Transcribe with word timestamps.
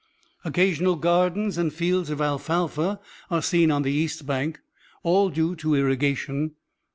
Occasional 0.43 0.95
gardens 0.95 1.59
and 1.59 1.71
fields 1.71 2.09
of 2.09 2.21
alfalfa 2.21 2.99
are 3.29 3.41
seen 3.43 3.69
on 3.69 3.83
the 3.83 3.91
east 3.91 4.25
bank, 4.25 4.59
all 5.03 5.29
due 5.29 5.55
to 5.57 5.75
irrigation. 5.75 6.53